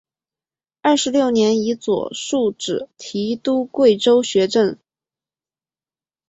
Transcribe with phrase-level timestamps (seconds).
[0.81, 4.75] 二十六年以左庶子提督贵州学政。